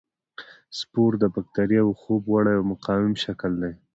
[0.79, 3.73] سپور د باکتریاوو یو خوب وړی او مقاوم شکل دی.